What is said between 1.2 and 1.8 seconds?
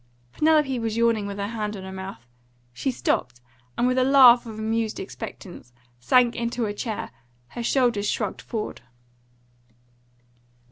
with her hand